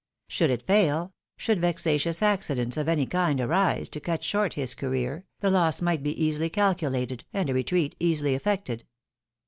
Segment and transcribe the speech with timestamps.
[0.27, 4.73] Should it fail, should vexa tious accidents of any kind arise to cut short his
[4.73, 5.79] career, the loss.
[5.79, 8.85] might be easily calculated, and a retreat easily effected.